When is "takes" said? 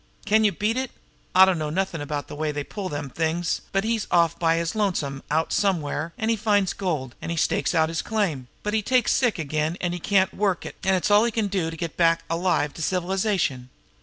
8.81-9.11